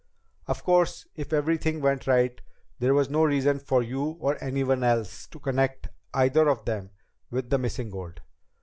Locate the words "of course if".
0.47-1.31